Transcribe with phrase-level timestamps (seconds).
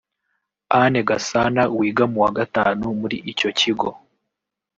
[0.79, 3.89] Anne Gasana wiga mu wa gatanu muri icyo kigo